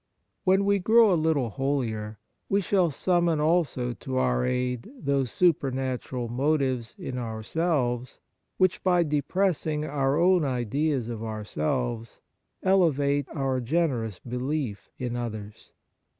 When 0.45 0.65
we 0.65 0.79
grow 0.79 1.13
a 1.13 1.13
little 1.13 1.49
holier, 1.51 2.17
we 2.49 2.59
shall 2.59 2.89
summon 2.89 3.37
6o 3.37 3.37
Kindness 3.39 3.43
also 3.45 3.93
to 3.93 4.17
our 4.17 4.43
aid 4.43 4.89
those 4.99 5.29
supernatural 5.31 6.27
motives 6.27 6.95
in 6.97 7.19
ourselves 7.19 8.19
which, 8.57 8.81
by 8.83 9.03
depressing 9.03 9.85
our 9.85 10.17
own 10.17 10.43
ideas 10.43 11.07
of 11.07 11.21
ourselves, 11.21 12.19
elevate 12.63 13.27
our 13.35 13.61
generous 13.61 14.17
belief 14.17 14.89
in 14.97 15.15
others. 15.15 15.71